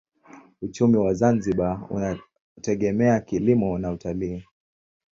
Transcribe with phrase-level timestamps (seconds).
[0.61, 4.43] Uchumi wa Zanzibar unategemea kilimo na utalii.